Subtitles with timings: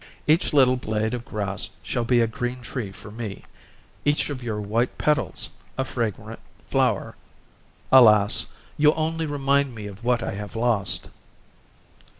[0.25, 3.45] Each little blade of grass shall be a green tree for me,
[4.03, 7.15] each of your white petals a fragrant flower.
[7.91, 8.47] Alas!
[8.79, 11.09] you only remind me of what I have lost."